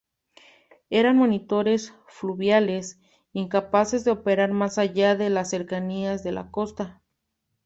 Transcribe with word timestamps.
Eran 0.89 1.17
monitores 1.19 1.93
fluviales, 2.07 2.97
incapaces 3.33 4.03
de 4.03 4.09
operar 4.09 4.51
más 4.51 4.79
allá 4.79 5.15
de 5.15 5.29
las 5.29 5.51
cercanías 5.51 6.23
de 6.23 6.31
la 6.31 6.49
costa. 6.49 7.03